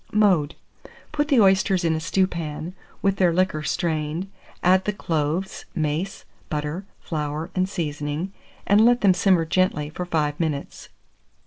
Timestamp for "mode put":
0.11-1.27